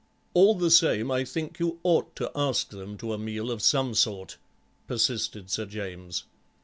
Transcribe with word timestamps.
"All 0.33 0.55
the 0.55 0.71
same, 0.71 1.11
I 1.11 1.23
think 1.23 1.59
you 1.59 1.77
ought 1.83 2.15
to 2.15 2.31
ask 2.35 2.71
them 2.71 2.97
to 2.97 3.13
a 3.13 3.19
meal 3.19 3.51
of 3.51 3.61
some 3.61 3.93
sort," 3.93 4.37
persisted 4.87 5.51
Sir 5.51 5.67
James. 5.67 6.23